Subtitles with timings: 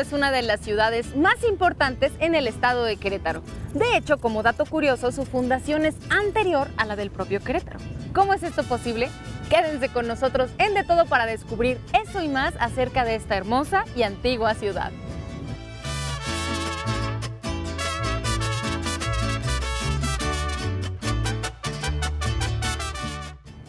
[0.00, 3.42] Es una de las ciudades más importantes en el estado de Querétaro.
[3.74, 7.78] De hecho, como dato curioso, su fundación es anterior a la del propio Querétaro.
[8.14, 9.10] ¿Cómo es esto posible?
[9.50, 13.84] Quédense con nosotros en De Todo para descubrir eso y más acerca de esta hermosa
[13.94, 14.90] y antigua ciudad.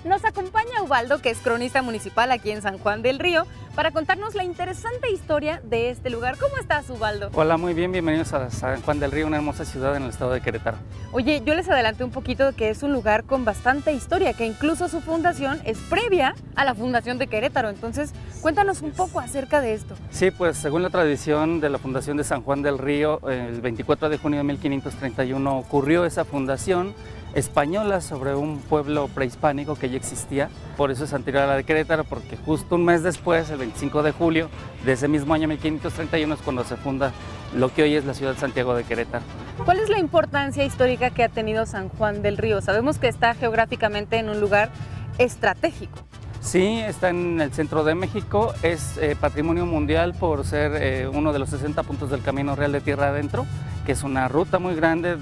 [0.06, 4.36] Nos acompaña Ubaldo, que es cronista municipal aquí en San Juan del Río, para contarnos
[4.36, 6.38] la interesante historia de este lugar.
[6.38, 7.30] ¿Cómo estás, Ubaldo?
[7.34, 10.32] Hola, muy bien, bienvenidos a San Juan del Río, una hermosa ciudad en el estado
[10.32, 10.78] de Querétaro.
[11.14, 14.90] Oye, yo les adelanté un poquito que es un lugar con bastante historia, que incluso
[14.90, 17.70] su fundación es previa a la fundación de Querétaro.
[17.70, 19.96] Entonces, cuéntanos un poco acerca de esto.
[20.10, 24.10] Sí, pues según la tradición de la fundación de San Juan del Río, el 24
[24.10, 26.94] de junio de 1531 ocurrió esa fundación
[27.34, 30.50] española sobre un pueblo prehispánico que ya existía.
[30.78, 34.04] Por eso es anterior a la de Querétaro, porque justo un mes después, el 25
[34.04, 34.50] de julio
[34.86, 37.12] de ese mismo año 1531, es cuando se funda
[37.56, 39.24] lo que hoy es la ciudad de Santiago de Querétaro.
[39.66, 42.62] ¿Cuál es la importancia histórica que ha tenido San Juan del Río?
[42.62, 44.70] Sabemos que está geográficamente en un lugar
[45.18, 46.00] estratégico.
[46.42, 51.34] Sí, está en el centro de México, es eh, patrimonio mundial por ser eh, uno
[51.34, 53.46] de los 60 puntos del Camino Real de Tierra Adentro,
[53.86, 55.18] que es una ruta muy grande,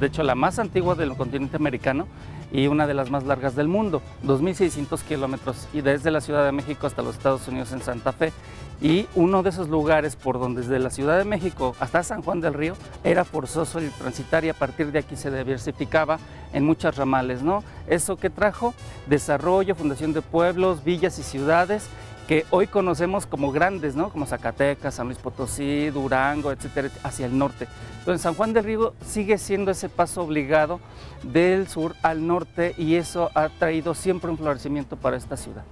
[0.00, 2.06] de hecho la más antigua del continente americano
[2.52, 6.52] y una de las más largas del mundo, 2.600 kilómetros, y desde la Ciudad de
[6.52, 8.32] México hasta los Estados Unidos en Santa Fe.
[8.80, 12.40] Y uno de esos lugares por donde desde la Ciudad de México hasta San Juan
[12.40, 16.18] del Río era forzoso el transitar y a partir de aquí se diversificaba
[16.52, 17.64] en muchas ramales, ¿no?
[17.86, 18.74] Eso que trajo
[19.06, 21.88] desarrollo, fundación de pueblos, villas y ciudades
[22.26, 24.10] que hoy conocemos como grandes, ¿no?
[24.10, 27.68] Como Zacatecas, San Luis Potosí, Durango, etcétera, hacia el norte.
[28.00, 30.80] Entonces San Juan del Río sigue siendo ese paso obligado
[31.22, 35.64] del sur al norte y eso ha traído siempre un florecimiento para esta ciudad.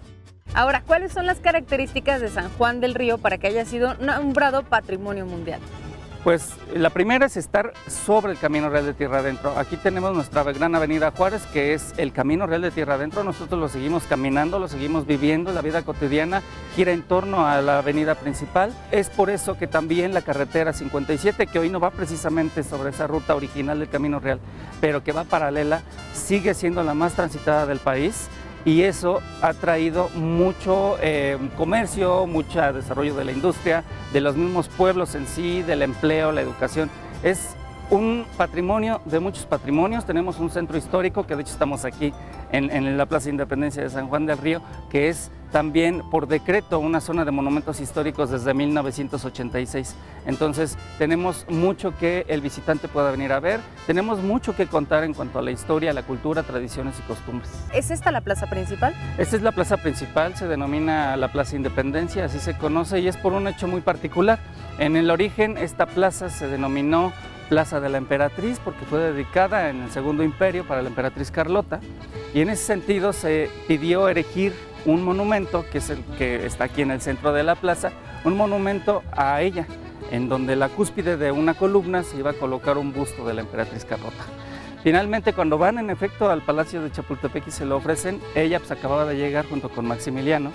[0.53, 4.63] Ahora, ¿cuáles son las características de San Juan del Río para que haya sido nombrado
[4.63, 5.61] Patrimonio Mundial?
[6.25, 9.59] Pues la primera es estar sobre el Camino Real de Tierra Adentro.
[9.59, 13.23] Aquí tenemos nuestra gran avenida Juárez, que es el Camino Real de Tierra Adentro.
[13.25, 16.41] Nosotros lo seguimos caminando, lo seguimos viviendo, la vida cotidiana
[16.75, 18.73] gira en torno a la avenida principal.
[18.91, 23.07] Es por eso que también la carretera 57, que hoy no va precisamente sobre esa
[23.07, 24.41] ruta original del Camino Real,
[24.81, 25.83] pero que va paralela,
[26.15, 28.31] sigue siendo la más transitada del país
[28.65, 34.69] y eso ha traído mucho eh, comercio, mucho desarrollo de la industria, de los mismos
[34.69, 36.91] pueblos en sí, del empleo, la educación.
[37.23, 37.57] Es
[37.91, 40.07] un patrimonio de muchos patrimonios.
[40.07, 42.13] Tenemos un centro histórico, que de hecho estamos aquí
[42.53, 47.01] en, la Plaza Independencia de San Juan del Río, que es también por decreto una
[47.01, 49.95] zona de monumentos históricos desde 1986.
[50.27, 55.15] Entonces tenemos mucho que el visitante pueda venir a ver, tenemos mucho que contar en
[55.15, 57.49] cuanto a la historia, la cultura, tradiciones y costumbres.
[57.73, 58.97] ¿Es esta la plaza principal?
[59.17, 63.17] Esta es la plaza principal, se denomina la Plaza Independencia, así se conoce y es
[63.17, 64.41] por un hecho muy particular.
[64.81, 67.13] En el origen esta plaza se denominó
[67.49, 71.79] Plaza de la Emperatriz porque fue dedicada en el Segundo Imperio para la emperatriz Carlota
[72.33, 74.53] y en ese sentido se pidió erigir
[74.85, 77.93] un monumento que es el que está aquí en el centro de la plaza,
[78.25, 79.67] un monumento a ella,
[80.11, 83.41] en donde la cúspide de una columna se iba a colocar un busto de la
[83.41, 84.25] emperatriz Carlota.
[84.83, 88.71] Finalmente, cuando van en efecto al Palacio de Chapultepec y se lo ofrecen, ella pues
[88.71, 90.53] acababa de llegar junto con Maximiliano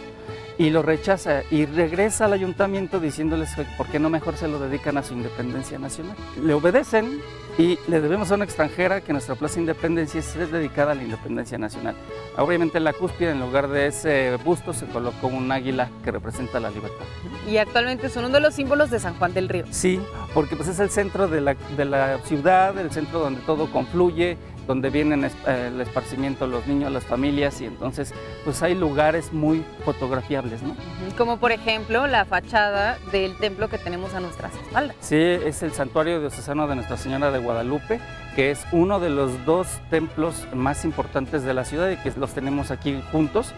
[0.59, 4.97] y lo rechaza y regresa al ayuntamiento diciéndoles por qué no mejor se lo dedican
[4.97, 6.17] a su independencia nacional.
[6.43, 7.21] Le obedecen
[7.57, 11.57] y le debemos a una extranjera que nuestra Plaza Independencia es dedicada a la independencia
[11.57, 11.95] nacional.
[12.37, 16.59] Obviamente en la cúspide, en lugar de ese busto, se colocó un águila que representa
[16.59, 17.05] la libertad.
[17.49, 19.63] Y actualmente son uno de los símbolos de San Juan del Río.
[19.71, 19.99] Sí,
[20.33, 24.37] porque pues es el centro de la, de la ciudad, el centro donde todo confluye,
[24.69, 25.31] donde vienen eh,
[25.73, 28.13] el esparcimiento los niños, las familias y entonces
[28.43, 30.75] pues hay lugares muy fotografiables, ¿no?
[31.17, 34.95] Como por ejemplo la fachada del templo que tenemos a nuestras espaldas.
[34.99, 37.99] Sí, es el santuario diocesano de Nuestra Señora de Guadalupe,
[38.35, 42.35] que es uno de los dos templos más importantes de la ciudad y que los
[42.35, 43.53] tenemos aquí juntos.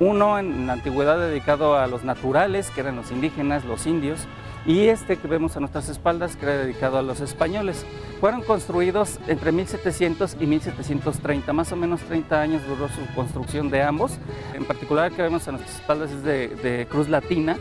[0.00, 4.26] Uno en la antigüedad dedicado a los naturales, que eran los indígenas, los indios,
[4.66, 7.86] y este que vemos a nuestras espaldas, que era dedicado a los españoles.
[8.20, 13.82] Fueron construidos entre 1700 y 1730, más o menos 30 años duró su construcción de
[13.82, 14.18] ambos.
[14.54, 17.56] En particular que vemos a nuestras espaldas es de, cruz latina,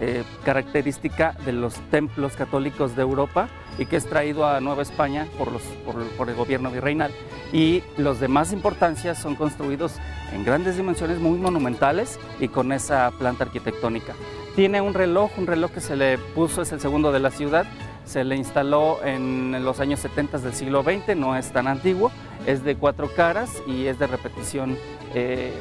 [0.00, 3.48] eh, característica de los templos católicos de Europa
[3.78, 7.10] y que es traído a Nueva España por, el gobierno virreinal.
[7.52, 9.94] Y los de más importancia son construidos
[10.32, 14.14] en grandes dimensiones, muy monumentales y con esa planta arquitectónica.
[14.54, 17.66] Tiene un reloj, un reloj que se le puso, es el segundo de la ciudad,
[18.04, 22.12] se le instaló en los años 70 del siglo XX, no es tan antiguo,
[22.46, 24.76] es de cuatro caras y es de repetición
[25.14, 25.52] eh,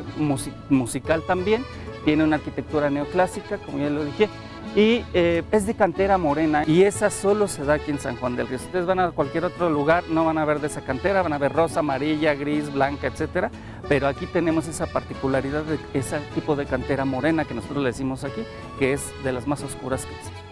[0.70, 1.66] musical también.
[2.06, 4.30] Tiene una arquitectura neoclásica, como ya lo dije,
[4.76, 8.36] y eh, es de cantera morena y esa solo se da aquí en San Juan
[8.36, 8.58] del Río.
[8.58, 11.34] Si ustedes van a cualquier otro lugar no van a ver de esa cantera, van
[11.34, 13.52] a ver rosa, amarilla, gris, blanca, etcétera,
[13.88, 18.24] pero aquí tenemos esa particularidad de ese tipo de cantera morena que nosotros le decimos
[18.24, 18.44] aquí,
[18.80, 20.44] que es de las más oscuras que existen.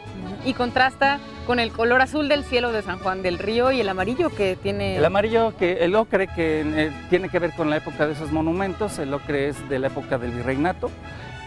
[0.45, 3.89] Y contrasta con el color azul del cielo de San Juan del Río y el
[3.89, 4.97] amarillo que tiene...
[4.97, 8.31] El amarillo, que el ocre, que eh, tiene que ver con la época de esos
[8.31, 10.91] monumentos, el ocre es de la época del virreinato.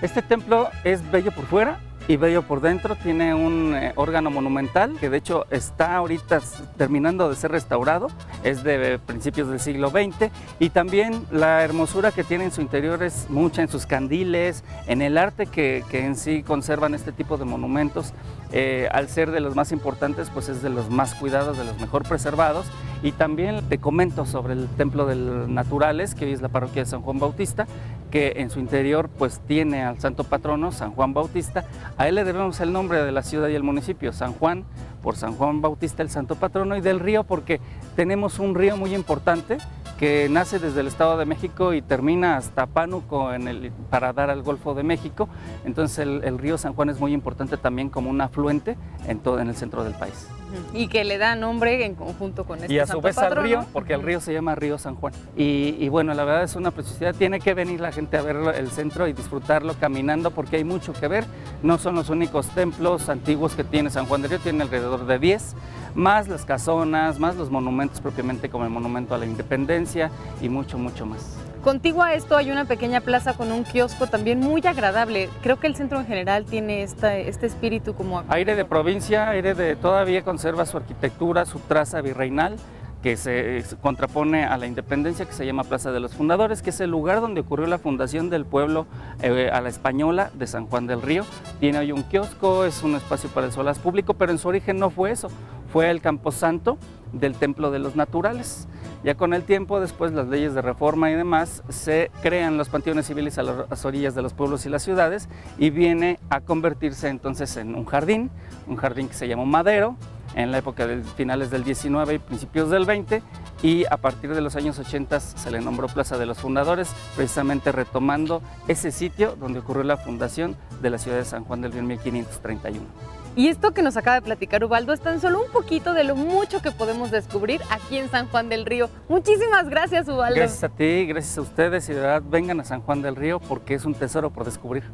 [0.03, 2.97] Este templo es bello por fuera, y bello por dentro.
[2.97, 6.41] Tiene un eh, órgano monumental que de hecho está ahorita
[6.77, 8.09] terminando de ser restaurado.
[8.43, 13.03] Es de principios del siglo XX y también la hermosura que tiene en su interior
[13.03, 17.45] es mucha en sus candiles, en el arte que, en sí conservan este tipo de
[17.45, 18.13] monumentos.
[18.53, 21.81] Eh, al ser de los más importantes, pues es de los más cuidados, de los
[21.81, 22.67] mejor preservados.
[23.03, 26.89] Y también te comento sobre el Templo de Naturales, que hoy es la parroquia de
[26.89, 27.67] San Juan Bautista,
[28.15, 31.65] que en su interior pues tiene al santo patrono San Juan Bautista.
[31.97, 34.65] A él le debemos el nombre de la ciudad y el municipio, San Juan,
[35.03, 37.61] por San Juan Bautista, el santo patrono, y del río porque
[37.97, 39.59] tenemos un río muy importante
[39.99, 44.31] que nace desde el Estado de México y termina hasta Pánuco en el, para dar
[44.31, 45.29] al Golfo de México.
[45.65, 48.77] Entonces el, río San Juan es muy importante también como un afluente
[49.09, 50.29] en todo en el centro del país.
[50.73, 53.65] Y que le da nombre en conjunto con este Y a su vez al río,
[53.73, 55.13] porque el río se llama Río San Juan.
[55.37, 57.15] Y, bueno, la verdad es una preciosidad.
[57.15, 60.93] Tiene que venir la gente a ver el centro y disfrutarlo caminando porque hay mucho
[60.93, 61.25] que ver.
[61.63, 65.19] No son los únicos templos antiguos que tiene San Juan del Río, tiene alrededor de
[65.19, 65.55] 10
[65.95, 70.11] más las casonas, más los monumentos propiamente como el Monumento a la Independencia
[70.43, 71.44] y mucho, mucho más.
[71.65, 75.31] Contigo a esto hay una pequeña plaza con un kiosco también muy agradable.
[75.43, 78.23] Creo que el centro en general tiene este espíritu como...
[78.29, 79.75] Aire de provincia, aire de...
[79.75, 82.57] todavía conserva su arquitectura, su traza virreinal
[83.03, 86.81] que se, contrapone a la independencia, que se llama Plaza de los Fundadores, que es
[86.81, 88.87] el lugar donde ocurrió la fundación del pueblo
[89.23, 91.25] eh, a la española de San Juan del Río.
[91.61, 94.79] Tiene hoy un kiosco, es un espacio para el solas público, pero en su origen
[94.79, 95.29] no fue eso,
[95.73, 96.77] fue el camposanto
[97.13, 98.69] del Templo de los Naturales.
[99.05, 103.07] Ya con el tiempo, después las leyes de reforma y demás, se crean los panteones
[103.07, 105.29] civiles a las orillas de los pueblos y las ciudades
[105.59, 108.31] y viene a convertirse entonces en un jardín,
[108.67, 109.97] un jardín que se llama Madero,
[110.35, 113.23] en la época de finales del 19 y principios del 20
[113.63, 117.73] y a partir de los años 80 se le nombró Plaza de los Fundadores, precisamente
[117.73, 121.83] retomando ese sitio donde ocurrió la fundación de la ciudad de San Juan del Río
[121.83, 123.24] en 1531.
[123.37, 126.15] Y esto que nos acaba de platicar Ubaldo es tan solo un poquito de lo
[126.15, 128.89] mucho que podemos descubrir aquí en San Juan del Río.
[129.09, 130.37] Muchísimas gracias, Ubaldo.
[130.37, 133.41] Gracias a ti, gracias a ustedes y de verdad vengan a San Juan del Río
[133.41, 134.85] porque es un tesoro por descubrir.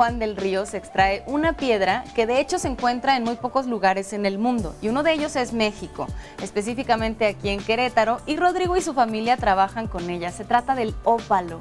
[0.00, 3.66] Juan del Río se extrae una piedra que de hecho se encuentra en muy pocos
[3.66, 6.06] lugares en el mundo y uno de ellos es México,
[6.42, 10.32] específicamente aquí en Querétaro y Rodrigo y su familia trabajan con ella.
[10.32, 11.60] Se trata del ópalo.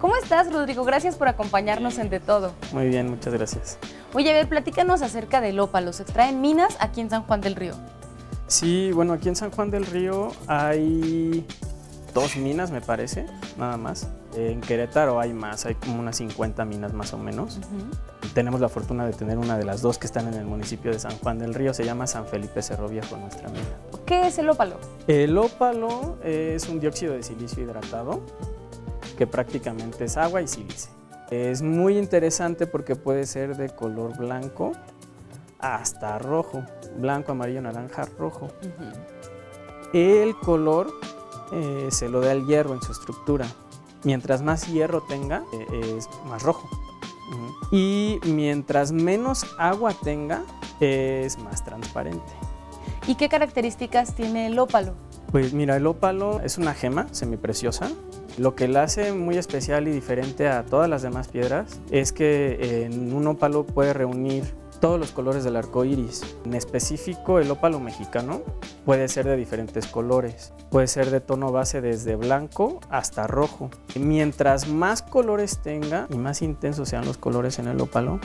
[0.00, 0.82] ¿Cómo estás, Rodrigo?
[0.84, 2.54] Gracias por acompañarnos en De Todo.
[2.72, 3.76] Muy bien, muchas gracias.
[4.14, 5.92] Oye, a ver, platícanos acerca del ópalo.
[5.92, 7.74] ¿Se extraen minas aquí en San Juan del Río?
[8.46, 11.46] Sí, bueno, aquí en San Juan del Río hay
[12.14, 13.26] dos minas, me parece,
[13.58, 14.08] nada más.
[14.36, 17.60] En Querétaro hay más, hay como unas 50 minas más o menos.
[18.34, 20.98] Tenemos la fortuna de tener una de las dos que están en el municipio de
[20.98, 23.64] San Juan del Río, se llama San Felipe Cerro Viejo, nuestra mina.
[24.06, 24.76] ¿Qué es el ópalo?
[25.06, 28.22] El ópalo es un dióxido de silicio hidratado
[29.16, 30.88] que prácticamente es agua y sílice.
[31.30, 34.72] Es muy interesante porque puede ser de color blanco
[35.58, 36.62] hasta rojo,
[36.98, 38.48] blanco, amarillo, naranja, rojo.
[39.92, 40.88] El color
[41.52, 43.46] eh, se lo da el hierro en su estructura.
[44.04, 46.68] Mientras más hierro tenga, eh, es más rojo.
[47.72, 50.42] Y mientras menos agua tenga,
[50.80, 52.32] es más transparente.
[53.06, 54.94] ¿Y qué características tiene el ópalo?
[55.32, 57.90] Pues mira, el ópalo es una gema semipreciosa.
[58.38, 62.84] Lo que la hace muy especial y diferente a todas las demás piedras es que
[62.84, 64.44] en un ópalo puede reunir
[64.84, 66.36] todos los colores del arco iris.
[66.44, 68.42] En específico, el ópalo mexicano
[68.84, 70.52] puede ser de diferentes colores.
[70.70, 73.70] Puede ser de tono base desde blanco hasta rojo.
[73.98, 78.20] Mientras más colores tenga y más intensos sean los colores en el ópalo,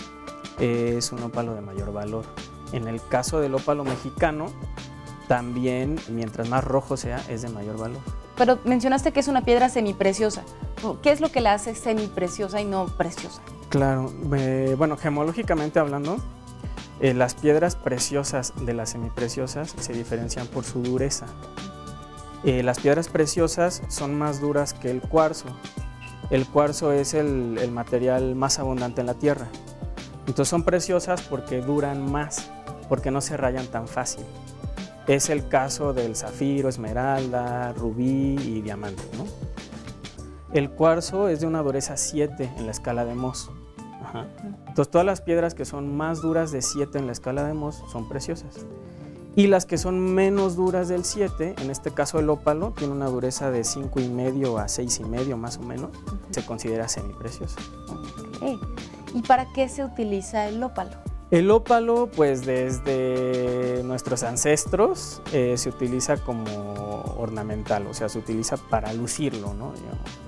[0.60, 2.26] es un ópalo de mayor valor.
[2.74, 4.48] En el caso del ópalo mexicano,
[5.30, 8.02] también mientras más rojo sea, es de mayor valor.
[8.36, 10.44] Pero mencionaste que es una piedra semipreciosa.
[11.02, 13.42] ¿Qué es lo que la hace semipreciosa y no preciosa?
[13.70, 16.18] Claro, eh, bueno, gemológicamente hablando,
[17.02, 21.28] Eh, las piedras preciosas de las semipreciosas se diferencian por su dureza.
[22.44, 25.48] Eh, las piedras preciosas son más duras que el cuarzo.
[26.30, 29.48] El cuarzo es el, material más abundante en la tierra.
[30.28, 32.52] Entonces son preciosas porque duran más,
[32.90, 34.26] porque no se rayan tan fácil.
[35.08, 39.02] Es el caso del zafiro, esmeralda, rubí y diamante.
[40.52, 43.50] El cuarzo es de una dureza 7 en la escala de Mohs.
[44.10, 44.28] Ajá.
[44.68, 47.84] Entonces todas las piedras que son más duras de 7 en la escala de Mohs
[47.92, 48.66] son preciosas.
[49.36, 53.06] Y las que son menos duras del 7, en este caso el ópalo, tiene una
[53.06, 55.92] dureza de 5,5 a 6,5 más o menos,
[56.32, 57.60] se considera semipreciosa.
[58.42, 58.60] Ok.
[59.14, 60.98] ¿Y para qué se utiliza el ópalo?
[61.32, 68.58] El ópalo, pues desde nuestros ancestros eh, se utiliza como ornamental, o sea, se utiliza
[68.58, 69.54] para lucirlo.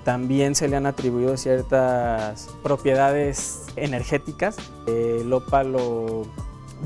[0.03, 4.57] También se le han atribuido ciertas propiedades energéticas.
[4.85, 6.27] El ópalo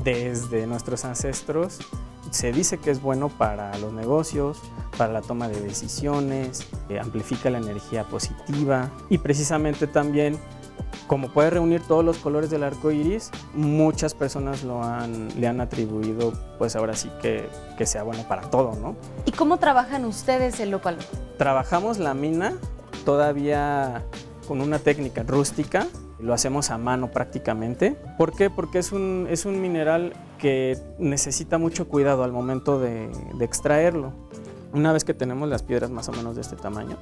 [0.02, 1.78] desde nuestros ancestros
[2.30, 4.62] se dice que es bueno para los negocios,
[4.96, 10.38] para la toma de decisiones, eh, amplifica la energía positiva y precisamente también
[11.06, 15.60] como puede reunir todos los colores del arco iris, muchas personas lo han, le han
[15.60, 17.48] atribuido, pues ahora sí que,
[17.78, 18.96] que sea bueno para todo, ¿no?
[19.24, 20.98] ¿Y cómo trabajan ustedes el ópalo?
[21.38, 22.54] Trabajamos la mina
[23.04, 24.04] todavía
[24.48, 25.86] con una técnica rústica,
[26.18, 27.96] lo hacemos a mano prácticamente.
[28.16, 28.50] ¿Por qué?
[28.50, 34.12] Porque es un, es un mineral que necesita mucho cuidado al momento de, de extraerlo.
[34.72, 36.96] Una vez que tenemos las piedras más o menos de este tamaño,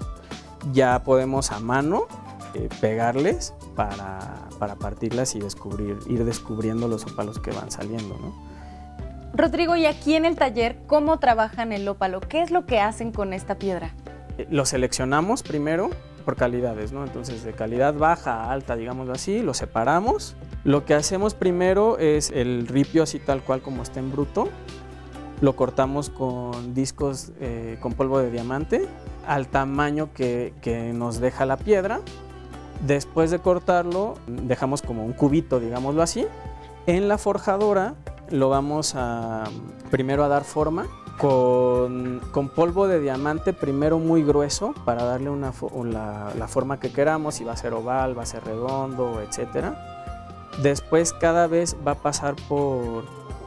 [0.73, 2.07] ya podemos a mano
[2.55, 8.17] eh, pegarles para, para, partirlas y descubrir, ir descubriendo los ópalos que van saliendo.
[8.17, 8.33] ¿no?
[9.35, 12.21] Rodrigo, y aquí en el taller, ¿cómo trabajan el ópalo?
[12.21, 13.91] ¿Qué es lo que hacen con esta piedra?
[14.39, 15.91] Eh, lo seleccionamos primero
[16.25, 17.03] por calidades, ¿no?
[17.03, 20.37] Entonces, de calidad baja a alta, digámoslo así, lo separamos.
[20.63, 24.49] Lo que hacemos primero es el ripio así tal cual como está en bruto.
[25.41, 28.87] Lo cortamos con discos eh, con polvo de diamante
[29.27, 32.01] al tamaño que, que nos deja la piedra
[32.87, 36.27] Después de cortarlo, dejamos como un cubito, digámoslo así.
[36.87, 37.95] En la forjadora
[38.29, 39.45] lo vamos a
[39.91, 40.87] primero a dar forma
[41.19, 42.21] con,
[42.55, 47.57] polvo de diamante, primero muy grueso para darle la, forma que queramos, si va a
[47.57, 49.69] ser oval, va a ser redondo, etc.
[50.63, 53.05] Después cada vez va a pasar por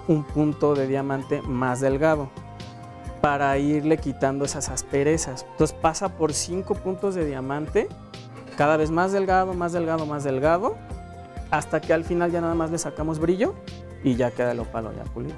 [0.08, 2.29] un punto de diamante más delgado
[3.22, 5.46] para irle quitando esas asperezas.
[5.51, 7.88] Entonces pasa por cinco puntos de diamante
[8.58, 10.76] cada vez más delgado, más delgado, más delgado,
[11.52, 13.54] hasta que al final ya nada más le sacamos brillo
[14.04, 15.36] y ya queda el opalo ya pulido.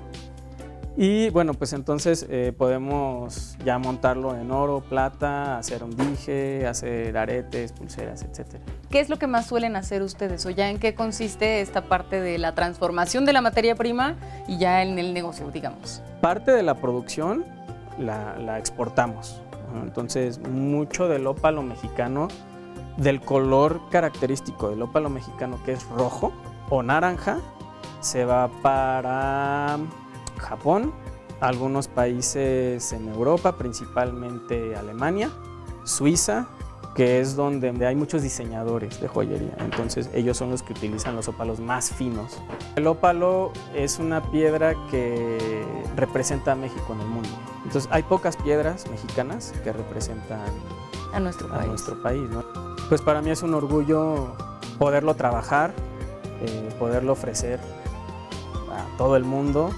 [0.98, 7.18] Y bueno, pues entonces eh, podemos ya montarlo en oro, plata, hacer un dije, hacer
[7.18, 8.58] aretes, pulseras, etc.
[8.90, 12.20] ¿Qué es lo que más suelen hacer ustedes o ya en qué consiste esta parte
[12.20, 14.16] de la transformación de la materia prima
[14.48, 16.02] y ya en el negocio, digamos?
[16.22, 17.46] Parte de la producción
[17.98, 19.42] la, la exportamos.
[19.84, 22.28] Entonces, mucho del ópalo mexicano
[23.00, 26.32] del color característico del ópalo mexicano, que es rojo
[26.70, 27.40] o naranja,
[28.02, 29.78] se va para
[30.38, 30.94] Japón,
[31.40, 35.32] algunos países en Europa, principalmente Alemania,
[35.84, 36.48] Suiza,
[36.96, 39.56] que es donde hay muchos diseñadores de joyería.
[39.60, 42.38] Entonces ellos son los que utilizan los ópalos más finos.
[42.76, 45.66] El ópalo es una piedra que
[45.96, 47.30] representa a México en el mundo.
[47.64, 50.42] Entonces hay pocas piedras mexicanas que representan
[51.14, 51.68] a nuestro país.
[51.68, 52.44] Nuestro país ¿no?
[52.90, 54.36] Pues para mí es un orgullo
[54.80, 55.74] poderlo trabajar,
[56.42, 57.60] eh, poderlo ofrecer
[58.72, 59.70] a todo el mundo.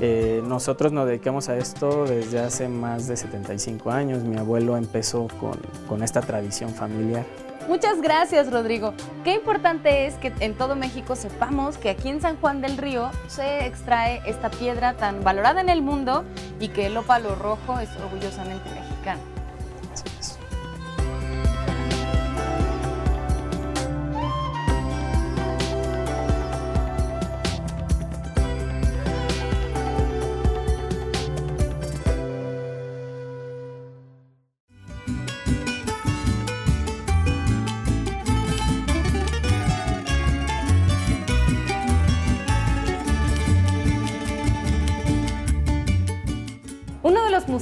[0.00, 4.22] Eh, nosotros nos dedicamos a esto desde hace más de 75 años.
[4.22, 7.26] Mi abuelo empezó con, con esta tradición familiar.
[7.68, 8.94] Muchas gracias, Rodrigo.
[9.24, 13.10] Qué importante es que en todo México sepamos que aquí en San Juan del Río
[13.26, 16.24] se extrae esta piedra tan valorada en el mundo
[16.60, 19.37] y que el ópalo rojo es orgullosamente mexicano.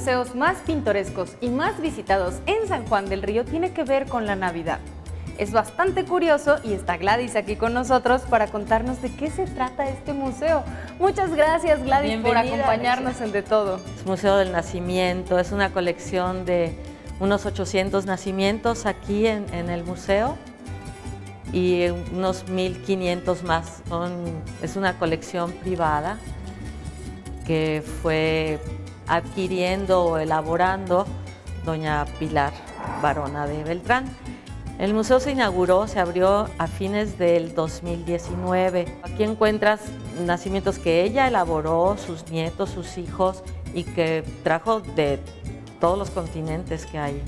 [0.07, 4.25] Museos más pintorescos y más visitados en San Juan del Río tiene que ver con
[4.25, 4.79] la Navidad.
[5.37, 9.89] Es bastante curioso y está Gladys aquí con nosotros para contarnos de qué se trata
[9.89, 10.63] este museo.
[10.97, 13.81] Muchas gracias Gladys Bienvenida, por acompañarnos en De Todo.
[13.99, 16.73] Es Museo del Nacimiento, es una colección de
[17.19, 20.37] unos 800 nacimientos aquí en, en el museo.
[21.51, 23.83] y unos 1500 más.
[24.61, 26.17] es una colección privada
[27.45, 28.61] que fue
[29.07, 31.05] adquiriendo o elaborando
[31.65, 32.53] doña Pilar
[33.01, 34.05] Barona de Beltrán.
[34.79, 38.99] El museo se inauguró, se abrió a fines del 2019.
[39.01, 39.81] Aquí encuentras
[40.25, 45.19] nacimientos que ella elaboró, sus nietos, sus hijos y que trajo de
[45.79, 47.21] todos los continentes que hay.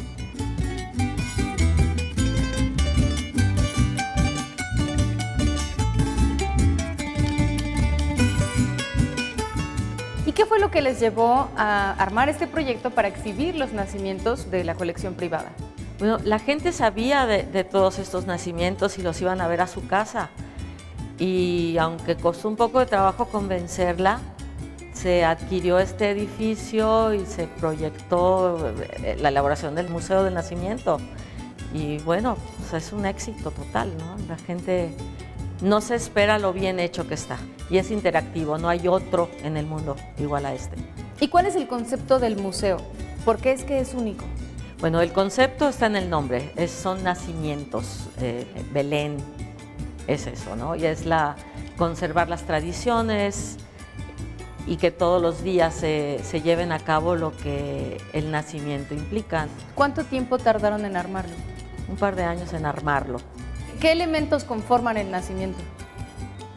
[10.40, 14.64] Qué fue lo que les llevó a armar este proyecto para exhibir los nacimientos de
[14.64, 15.52] la colección privada?
[16.00, 19.86] Bueno, la gente sabía de, todos estos nacimientos y los iban a ver a su
[19.86, 20.30] casa.
[21.18, 24.22] Y aunque costó un poco de trabajo convencerla,
[24.94, 31.00] se adquirió este edificio y se proyectó eh, la elaboración del Museo del Nacimiento.
[31.74, 34.16] Y bueno, pues es un éxito total, ¿no?
[34.30, 34.96] La gente
[35.62, 37.38] no se espera lo bien hecho que está.
[37.70, 40.78] Y es interactivo, no hay otro en el mundo igual a este.
[41.20, 42.78] ¿Y cuál es el concepto del museo?
[43.26, 44.26] ¿Por qué es que es único?
[44.80, 49.18] Bueno, el concepto está en el nombre, es, son nacimientos, eh, Belén
[50.08, 50.76] es eso, ¿no?
[50.76, 51.36] Y es la
[51.78, 53.58] conservar las tradiciones
[54.66, 59.48] y que todos los días se, se lleven a cabo lo que el nacimiento implica.
[59.76, 61.36] ¿Cuánto tiempo tardaron en armarlo?
[61.90, 63.20] Un par de años en armarlo.
[63.80, 65.60] ¿Qué elementos conforman el nacimiento?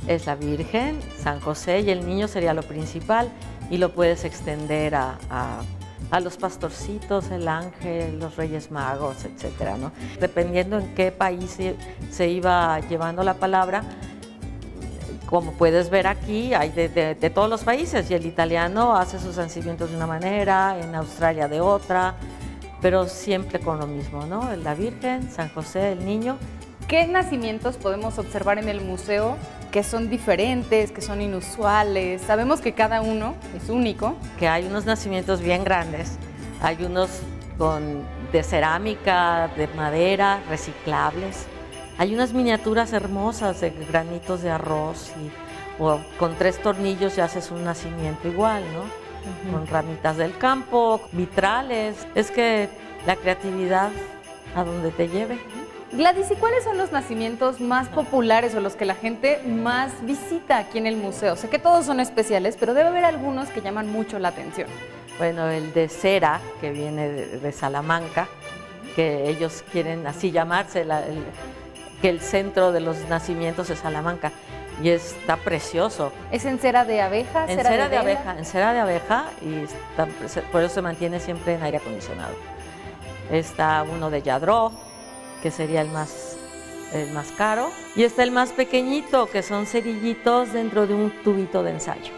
[0.08, 3.30] Es la Virgen, San José y el niño sería lo principal
[3.70, 9.92] y lo puedes extender a los pastorcitos, el ángel, los reyes magos, etcétera, ¿no?
[10.20, 11.58] Dependiendo en qué país
[12.10, 13.84] se, iba llevando la palabra,
[15.26, 19.90] como puedes ver aquí, hay de, todos los países y el italiano hace sus nacimientos
[19.90, 22.16] de una manera, en Australia de otra,
[22.82, 24.54] pero siempre con lo mismo, ¿no?
[24.56, 26.36] La Virgen, San José, el niño.
[26.92, 29.38] ¿Qué nacimientos podemos observar en el museo
[29.70, 32.20] que son diferentes, que son inusuales.
[32.20, 34.14] Sabemos que cada uno es único.
[34.38, 36.18] Que hay unos nacimientos bien grandes,
[36.60, 37.08] hay unos
[37.56, 41.46] con, de cerámica, de madera, reciclables.
[41.96, 47.50] Hay unas miniaturas hermosas de granitos de arroz y o con tres tornillos ya haces
[47.50, 49.50] un nacimiento igual, ¿no?
[49.50, 52.06] Con ramitas del campo, vitrales.
[52.14, 52.68] Es que
[53.06, 53.88] la creatividad
[54.54, 55.38] a donde te lleve.
[55.92, 60.56] Gladys, ¿y cuáles son los nacimientos más populares o los que la gente más visita
[60.56, 61.36] aquí en el museo?
[61.36, 64.68] Sé que todos son especiales, pero debe haber algunos que llaman mucho la atención.
[65.18, 68.26] Bueno, el de cera, que viene de, Salamanca,
[68.96, 70.86] que ellos quieren así llamarse,
[72.00, 74.32] que el centro de los nacimientos es Salamanca.
[74.82, 76.10] Y está precioso.
[76.32, 77.44] ¿Es en cera de abeja?
[77.46, 79.66] En cera, de, abeja, en cera de abeja y
[80.50, 82.34] por eso se mantiene siempre en aire acondicionado.
[83.30, 84.72] Está uno de Yadró,
[85.42, 86.36] que sería el más,
[86.94, 87.70] el más caro.
[87.96, 92.12] Y está el más pequeñito, que son cerillitos dentro de un tubito de ensayo.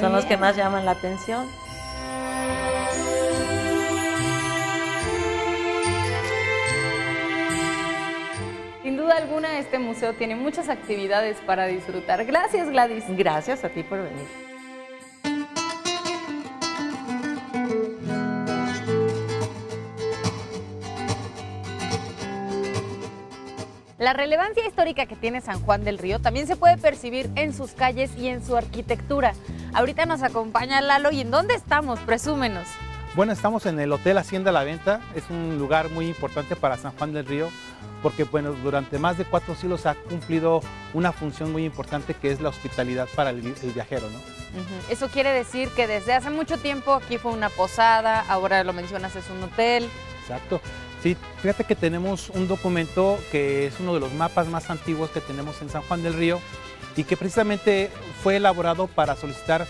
[0.00, 1.46] son los que más llaman la atención.
[8.82, 12.24] Sin duda alguna, este museo tiene muchas actividades para disfrutar.
[12.24, 13.04] Gracias, Gladys.
[13.08, 14.43] Gracias a ti por venir.
[24.04, 27.70] La relevancia histórica que tiene San Juan del Río también se puede percibir en sus
[27.70, 29.32] calles y en su arquitectura.
[29.72, 31.98] Ahorita nos acompaña Lalo y ¿en dónde estamos?
[32.00, 32.68] Presúmenos.
[33.14, 35.00] Bueno, estamos en el Hotel Hacienda La Venta.
[35.14, 37.48] Es un lugar muy importante para San Juan del Río
[38.02, 40.60] porque bueno, durante más de cuatro siglos ha cumplido
[40.92, 43.40] una función muy importante que es la hospitalidad para el,
[43.74, 44.10] viajero.
[44.10, 44.18] ¿no?
[44.90, 49.16] Eso quiere decir que desde hace mucho tiempo aquí fue una posada, ahora lo mencionas
[49.16, 49.88] es un hotel.
[50.20, 50.60] Exacto.
[51.04, 55.20] Sí, fíjate que tenemos un documento que es uno de los mapas más antiguos que
[55.20, 56.40] tenemos en San Juan del Río
[56.96, 57.90] y que precisamente
[58.22, 59.66] fue elaborado para solicitar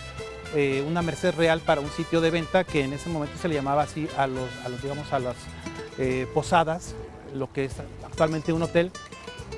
[0.54, 3.56] eh, una merced real para un sitio de venta que en ese momento se le
[3.56, 4.48] llamaba así a los,
[4.80, 5.34] digamos a las
[5.98, 6.94] eh, posadas,
[7.34, 8.92] lo que es actualmente un hotel.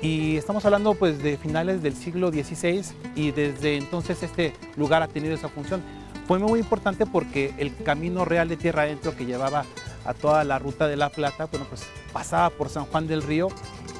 [0.01, 2.85] Y estamos hablando pues de finales del siglo XVI
[3.15, 5.83] y desde entonces este lugar ha tenido esa función.
[6.27, 9.63] Fue muy importante porque el camino real de tierra adentro que llevaba
[10.07, 13.49] a toda la ruta de La Plata, bueno, pues pasaba por San Juan del Río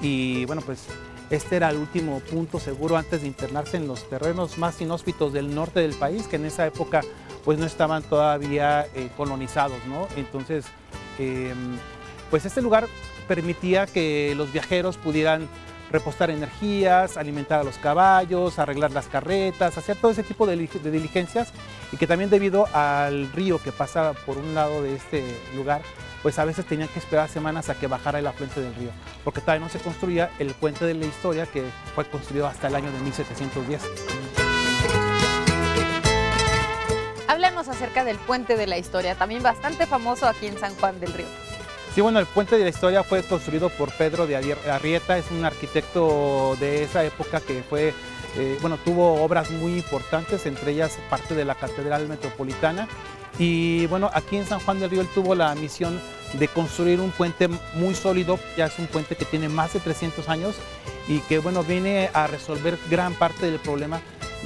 [0.01, 0.85] y bueno, pues
[1.29, 5.53] este era el último punto seguro antes de internarse en los terrenos más inhóspitos del
[5.53, 7.01] norte del país, que en esa época
[7.43, 10.07] pues no estaban todavía eh, colonizados, ¿no?
[10.15, 10.65] Entonces,
[11.19, 11.77] em,
[12.29, 12.87] pues este lugar
[13.27, 15.49] permitía que los viajeros pudieran
[15.91, 21.53] repostar energías, alimentar a los caballos, arreglar las carretas, hacer todo ese tipo de, diligencias
[21.91, 25.23] y que también debido al río que pasa por un lado de este
[25.55, 25.81] lugar,
[26.21, 28.89] pues a veces tenían que esperar semanas a que bajara el afluente del río,
[29.23, 31.63] porque todavía no se construía el puente de la historia que
[31.95, 33.81] fue construido hasta el año de 1710.
[37.27, 41.13] Háblanos acerca del puente de la historia, también bastante famoso aquí en San Juan del
[41.13, 41.46] Río.
[41.97, 45.43] Sí, bueno, el puente de la historia fue construido por Pedro de Arrieta, es un
[45.43, 47.91] arquitecto de esa época que fue,
[48.37, 52.87] eh, bueno, tuvo obras muy importantes, entre ellas parte de la Catedral Metropolitana.
[53.39, 55.99] Y bueno, aquí en San Juan del Río él tuvo la misión
[56.33, 60.29] de construir un puente muy sólido, ya es un puente que tiene más de 300
[60.29, 60.53] años
[61.07, 64.01] y que bueno, viene a resolver gran parte del problema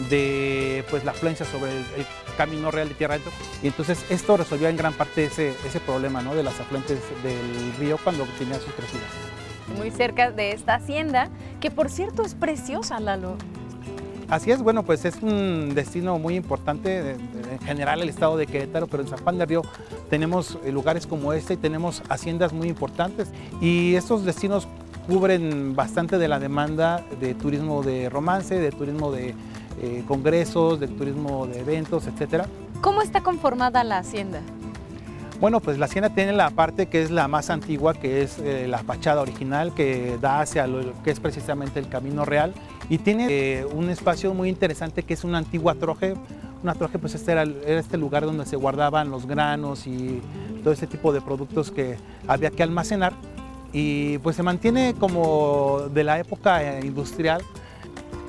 [0.10, 2.06] de pues, la afluencia sobre el,
[2.38, 3.34] camino real de Tierra Adentro.
[3.62, 6.34] Y entonces esto resolvió en gran parte ese, ese problema ¿no?
[6.34, 9.10] de las afluentes del río cuando tenía sus crecidas.
[9.78, 13.38] Muy cerca de esta hacienda, que por cierto es preciosa, Lalo.
[14.32, 18.88] Así es, bueno, pues es un destino muy importante en general el estado de Querétaro,
[18.88, 19.62] pero en San Juan del Río
[20.10, 23.28] tenemos eh, lugares como este y tenemos haciendas muy importantes
[23.60, 24.70] y estos destinos
[25.06, 29.36] cubren bastante de la demanda de turismo de romance, de turismo de
[29.82, 32.46] eh, congresos, de turismo de eventos, etcétera.
[32.82, 34.42] ¿Cómo está conformada la hacienda?
[35.42, 38.68] Bueno, pues la hacienda tiene la parte que es la más antigua, que es eh,
[38.68, 42.54] la fachada original, que da hacia lo que es precisamente el Camino Real
[42.90, 46.14] y tiene eh, un espacio muy interesante que es una antigua troje.
[46.62, 50.22] Una troje pues este era, este lugar donde se guardaban los granos y
[50.64, 53.14] todo ese tipo de productos que había que almacenar
[53.74, 57.42] y pues se mantiene como de la época industrial,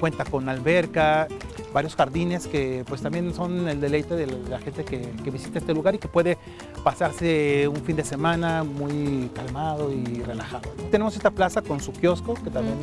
[0.03, 1.29] cuenta con alberca,
[1.73, 5.73] varios jardines que pues también son el deleite de la gente que, que, visita este
[5.73, 6.39] lugar y que puede
[6.83, 10.69] pasarse un fin de semana muy calmado y relajado.
[10.91, 12.75] Tenemos esta plaza con su kiosco que también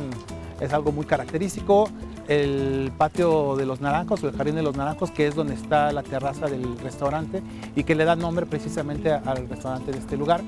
[0.60, 1.90] es algo muy característico.
[2.26, 5.92] El patio de los naranjos o el jardín de los naranjos, que es donde está
[5.92, 7.42] la terraza del restaurante
[7.76, 10.40] y que le da nombre precisamente al restaurante de este lugar.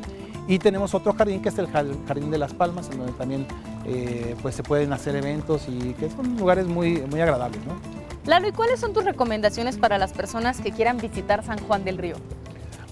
[0.49, 3.47] Y tenemos otro jardín que es el Jardín de las Palmas, en donde también
[3.85, 7.65] eh, pues se pueden hacer eventos y que son lugares muy, muy agradables.
[7.65, 7.75] ¿no?
[8.27, 11.99] Lalo, ¿y cuáles son tus recomendaciones para las personas que quieran visitar San Juan del
[11.99, 12.17] Río?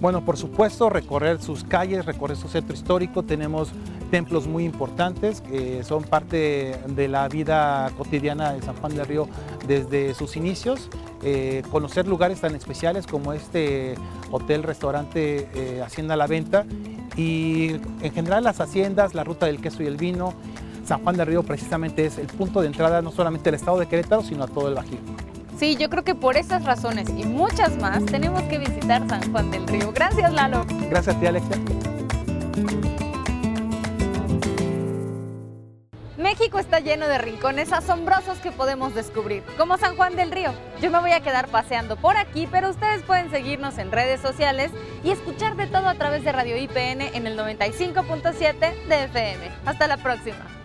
[0.00, 3.22] Bueno, por supuesto, recorrer sus calles, recorrer su centro histórico.
[3.22, 3.70] Tenemos
[4.10, 9.28] templos muy importantes que son parte de la vida cotidiana de San Juan del Río
[9.66, 10.88] desde sus inicios.
[11.22, 13.94] Eh, conocer lugares tan especiales como este
[14.30, 16.64] hotel, restaurante eh, Hacienda La Venta
[17.16, 20.34] y en general las haciendas, la ruta del queso y el vino.
[20.84, 23.86] San Juan del Río precisamente es el punto de entrada no solamente al estado de
[23.86, 24.98] Querétaro, sino a todo el Bajío.
[25.56, 29.50] Sí, yo creo que por esas razones y muchas más tenemos que visitar San Juan
[29.50, 29.92] del Río.
[29.92, 30.64] Gracias, Lalo.
[30.88, 31.58] Gracias a ti, Alexia.
[36.30, 40.54] México está lleno de rincones asombrosos que podemos descubrir, como San Juan del Río.
[40.80, 44.70] Yo me voy a quedar paseando por aquí, pero ustedes pueden seguirnos en redes sociales
[45.02, 49.50] y escuchar de todo a través de Radio IPN en el 95.7 de FM.
[49.66, 50.59] Hasta la próxima.